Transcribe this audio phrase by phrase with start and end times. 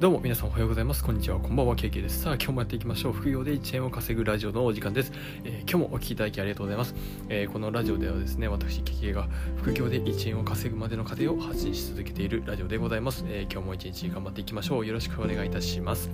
[0.00, 1.02] どうも皆さんおはようございます。
[1.02, 1.40] こんにちは。
[1.40, 1.74] こんばんは。
[1.74, 2.22] ケイケイです。
[2.22, 3.12] さあ、今日もやっていきましょう。
[3.12, 5.10] 副業で1円を稼ぐラジオのお時間です。
[5.42, 6.94] えー、今日もお聴きいただきありがとうございます。
[7.28, 9.26] えー、このラジオではですね、私、ケイケイが
[9.56, 13.24] 副業で1円を稼ぐまでの過程を発信し続けているラジオでございます。
[13.26, 14.86] えー、今日も一日頑張っていきましょう。
[14.86, 16.12] よろしくお願いいたします。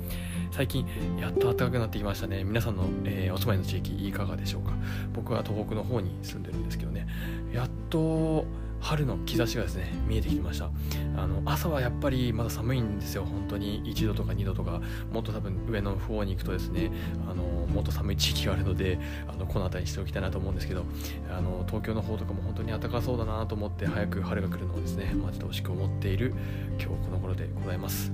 [0.50, 0.86] 最近、
[1.20, 2.42] やっと暖かくなってきましたね。
[2.42, 4.72] 皆さんの、えお住まいの地域いかがでしょうか。
[5.12, 7.06] 僕は東北の方に住んでるんですけどね、
[7.52, 8.46] やっと、
[8.84, 10.70] 春の兆しがですね見えてきました。
[11.16, 13.24] あの朝はやっぱりまだ寒いんですよ。
[13.24, 16.90] 本当に1度とか2度とかもっと多分上の方に行くとですね
[17.26, 20.84] あのもっと寒い地域があるのであのこの辺りにしておきたいなと思うんですけど
[21.30, 26.34] あの東京の方とかも本当に暖かそうだなと思って早く春が来るのをですね待ち遠しく思っている
[26.78, 28.12] 今日この頃でございます。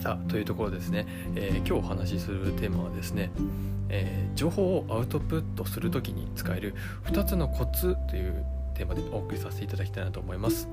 [0.00, 3.30] さあというところですね、えー、今日お話しするテーマはですね、
[3.88, 6.74] えー、情報をアウトプットする時に使える
[7.06, 8.46] 2つのコツという
[8.78, 10.68] テーマでお送りさせていただきたいなと思います。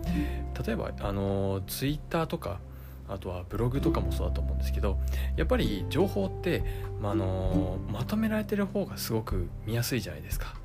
[0.65, 2.59] 例えばあのツイッターとか
[3.07, 4.97] あとはブログとかもそうだと思うんですけど
[5.35, 6.63] やっぱり情報って、
[7.01, 10.55] まあのまとめられてる方がすごく見やすいじゃないですか。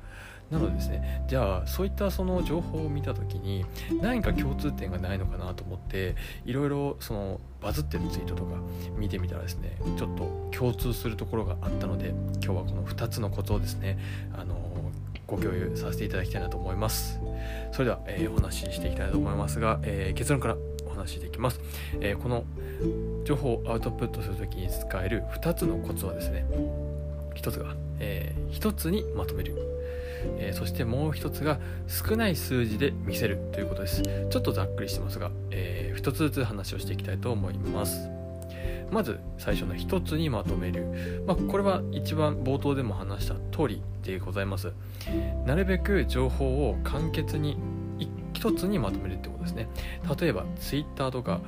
[0.51, 3.65] なのでですねじゃあそういったその情報を見た時に
[4.01, 6.15] 何か共通点がないのかなと思って
[6.45, 8.57] いろいろそのバズってるツイートとか
[8.97, 13.97] 見てみたらですねちょっと共通するところがあったので今日はこの2つのコツをですね
[14.37, 14.55] あの
[15.31, 17.19] ご共有させていただきたいなと思います。
[17.71, 21.61] それでは、えー、お話ししていきたいと思いますが、えー、結論からお話ししていきます、
[22.01, 22.43] えー、この
[23.23, 26.45] 情報をアウトプットするときに使える2つのコツはですね
[27.35, 29.55] 1つが、えー、1つにまとめる。
[30.37, 34.03] えー、そしてもう一つが少ない数字で見せるということです。
[34.03, 38.20] ちょっとざっくりしてますが、えー、一つずつ話をしていきたいと思います
[38.91, 44.73] まず最初の一つにまとめる、まあ、これは一番冒頭でも話した通りでございます。
[45.45, 47.57] なるべく情報を簡潔に
[48.33, 49.67] 一つにまとめるってことですね。
[50.19, 51.41] 例えば Twitter とか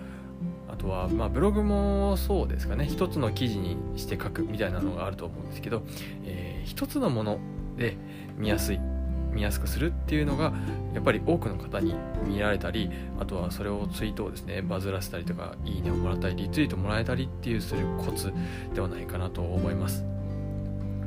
[0.70, 2.86] あとは、ま、ブログもそうですかね。
[2.86, 5.84] 一つの記事にして書くみたいなのがあると思うんですけど、
[6.26, 7.40] えー、一つのもの
[7.78, 7.98] で
[8.38, 8.93] 見やすい。
[9.34, 10.54] 見やすくするっていうのが
[10.94, 11.96] やっぱり多くの方に
[12.26, 12.90] 見られたり
[13.20, 18.32] あとはそれをツイートをですねバズらせたりとかいいねをもらったりリツイートもらえたりっていうするコツ
[18.74, 20.04] ではないかなと思います。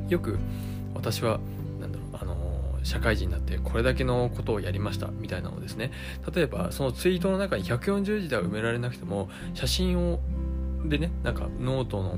[0.09, 0.39] よく
[0.95, 1.41] 私は
[1.81, 5.91] なんだろうあの社会人になってこれだけのことをやりましたみたいなのですね
[6.33, 10.21] 例えばそのツイートの中に140字では埋められなくても写真を
[10.85, 12.17] でねなんかノートの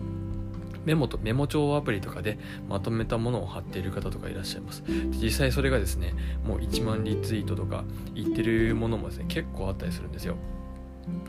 [0.89, 4.83] メモとメモ帳アプリとかでまとめたものを貼っている方とかいらっしゃいます。
[5.23, 7.85] 実際それがですねもう1万リツイートとか
[8.15, 10.37] 言ってるものもですね結構あったりするんですよ。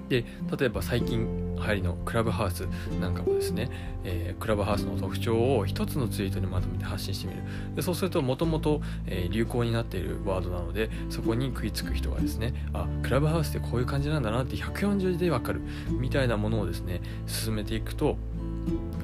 [0.07, 0.23] で
[0.57, 2.61] 例えば最近流行りのクラブハウス
[3.01, 3.69] なんかもですね、
[4.05, 7.43] えー、クラブハウスの特徴を一つのツイートにまとめて発信してみる。
[7.75, 8.81] でそうするともともと
[9.29, 18.17] 流行になっているワードなのでそこに食いつく人がですねあクラブハウスってこういう感じなんだなって140字でわかるみたいなものをですね進めていくと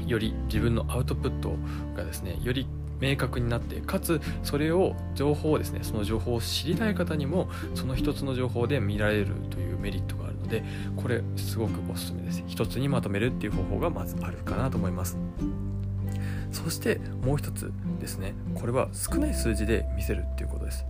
[0.06, 1.56] より自分のアウトプット
[1.96, 2.68] がですねより
[3.00, 10.64] 明確になってかつそれを情報をですねその情報を知りたい方にもその一つの情報で見られるというメリットがあるので
[10.96, 12.44] これすごくおすすめです。
[12.48, 15.18] 一つにまとめるっていう方法がまずあるかなと思います。
[16.56, 18.34] そしてもう一つですね。
[18.56, 20.86] これは少ない数字で見せるっていうことです、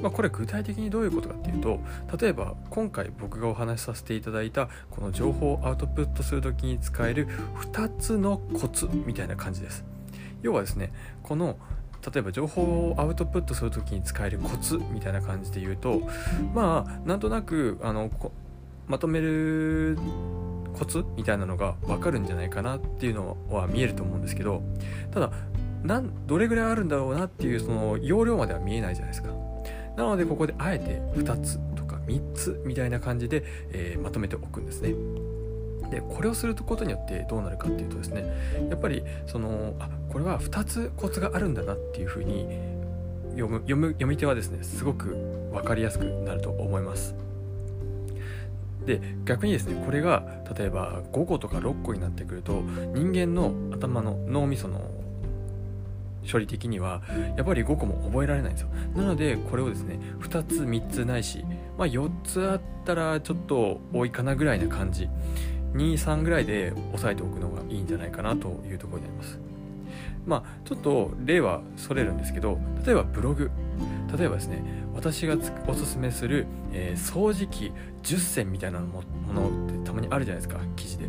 [0.00, 1.80] まあ、これ具体的にどういうことかっていうと
[2.20, 7.28] 例えば今回僕がお話しさせていただいたこの情報をアウトプットする時に使える
[7.72, 9.84] 2つのコツみたいな感じです。
[10.42, 10.92] 要はですね
[11.22, 11.58] この
[12.12, 16.02] 例えば情報をアウトプットする時に使えるコツみたいな感じで言うと
[16.54, 18.10] まあなんとなくあの
[18.86, 19.98] まとめる
[20.74, 24.62] コツみたいなのが分かるんじゃないかなっていうのは見えると思うんですけど
[25.10, 25.30] ただ
[25.82, 29.30] なんどれぐらいあるんだろうなっていうその容量までは見えないじゃないですか。
[29.96, 33.42] なのでここであえて2つとか3つみたいな感じで、
[33.72, 34.94] えー、まとめておくんですね。
[35.90, 38.24] でこれをすることによってどうなるかっていうとですね
[38.68, 42.46] やっぱりそのあこれは2つコツがあるんだなっていうふうに
[43.30, 45.16] 読む読む読み手はですねすごく
[45.52, 47.14] 分かりやすくなると思います。
[48.88, 50.24] で逆にですねこれが
[50.56, 52.62] 例えば5個とか6個になってくると
[52.94, 54.90] 人間の頭の脳みその
[56.30, 57.02] 処理的には
[57.36, 58.68] やっぱり5個も覚えられないんですよ。
[58.96, 61.44] なのでこれをですね2つ3つないし、
[61.78, 65.08] まあ、4つあったらちょっと多いかなぐらいな感じ。
[65.74, 69.38] 23ぐらいで押さえておくのがいいんじゃないかなというところになります。
[70.26, 73.50] まあちょっと例はそれるんですけど例えばブログ。
[74.16, 74.62] 例えばですね
[74.98, 75.36] 私が
[75.68, 77.72] おすすめする、えー、掃除機
[78.02, 81.08] 10選みたいなものってたまにあるじゃないですか記事で。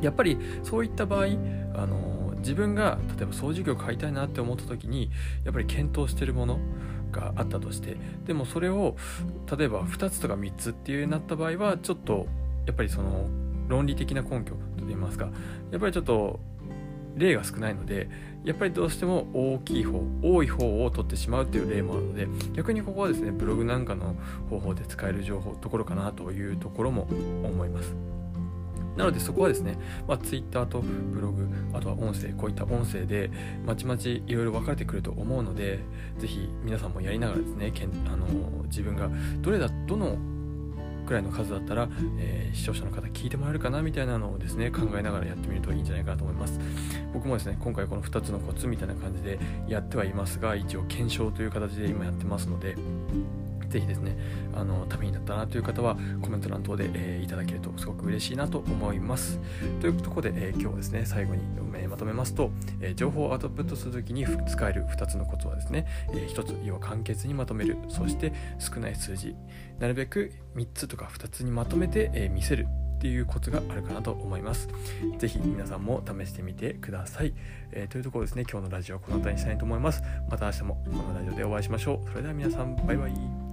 [0.00, 1.26] やっぱりそういった場合あ
[1.86, 5.10] のー、自分が例えば掃除機を買いたいなって思った時に
[5.44, 6.58] やっぱり検討してるもの
[7.12, 8.96] があったとしてでもそれを
[9.54, 12.26] 例えば2つとか3つっていうようになった場合はちょっと
[12.64, 13.26] やっぱりその
[13.68, 15.26] 論理的な根拠といいますか
[15.70, 16.40] やっぱりちょっと
[17.16, 18.08] 例が少ないので
[18.44, 24.16] やっぱりどうしても大きい方多い方を取ってしまうという例もあるので逆にここはですねブログなんかの
[24.50, 27.08] 方法で使える情報ところかなというところも
[27.42, 27.94] 思います。
[28.96, 29.76] なのでそこはですね、
[30.06, 33.28] まあ、Twitter とブログあとは音声こういった音声で
[33.66, 35.80] まちまちいろいろ分かれてくると思うので
[36.18, 38.26] ぜひ皆さんもやりながらですねけんあの
[38.66, 39.10] 自分が
[39.40, 40.16] どれだどの
[41.04, 46.58] くらいの数だったら、えー、視聴者の方聞いてもらえるかなみたいなのをですね考えながらやってみるといいんじゃないかなと思います。
[47.12, 52.76] 僕もですね今回この2つのコツみたいな感じでやってはいますが一応検証という形で今やってますので
[53.74, 54.16] ぜひですね、
[54.54, 59.40] あの、ためになったなという方はコメント欄等で、えー、いただけるとすごく嬉しいなと思います。
[59.80, 61.42] というところで、えー、今日はですね、最後に、
[61.74, 69.34] え、まとめますと、え、情報をアウトプットするときに使える2つのコツはですね、え、1つ、要は簡潔にまとめる、そして少ない数字、
[69.80, 74.68] なるべく3つとか2つにまとめて、え、見せるっていうコツがあるかなと思います。
[75.18, 77.34] ぜひ皆さんも試してみてください。
[77.72, 80.02] えー、というところですね、今日のラジオはこの辺りにしたいと思います。
[80.30, 82.08] また明日もこのラジオでお会いしましょう。
[82.08, 83.43] それでは皆さん、バイバイ。